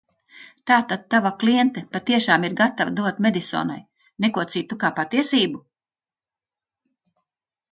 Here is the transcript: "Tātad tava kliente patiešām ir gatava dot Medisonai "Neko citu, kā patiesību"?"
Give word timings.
"Tātad 0.69 1.01
tava 1.15 1.31
kliente 1.43 1.83
patiešām 1.91 2.47
ir 2.49 2.55
gatava 2.61 2.93
dot 3.01 3.19
Medisonai 3.25 3.77
"Neko 4.27 4.47
citu, 4.55 4.79
kā 4.85 4.91
patiesību"?" 5.01 5.63